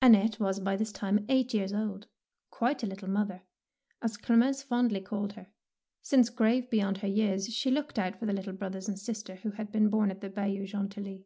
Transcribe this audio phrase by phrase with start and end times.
[0.00, 2.06] Annette was by this time eight years old,
[2.48, 3.42] quite a little mother,
[4.00, 5.48] as Clemence fondly called her,
[6.00, 9.50] since, grave beyond her years, she looked out for the little brothers and sister who
[9.50, 11.24] had been born at the Bayou Gentilly.